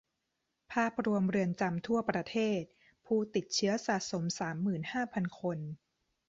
[0.71, 2.61] ภาพรวมเรือนจำทั่วประเทศ
[3.05, 5.57] ผู้ติดเชื้อสะสมสามหมื่นห้าพันคน